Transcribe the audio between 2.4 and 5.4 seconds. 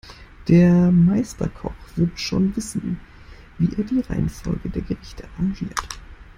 wissen, wie er die Reihenfolge der Gerichte